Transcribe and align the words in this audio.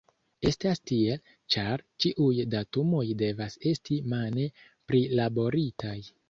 Estas 0.51 0.79
tiel, 0.91 1.19
ĉar 1.55 1.83
ĉiuj 2.05 2.39
datumoj 2.53 3.03
devas 3.23 3.59
esti 3.73 3.99
mane 4.15 4.49
prilaboritaj. 4.93 5.97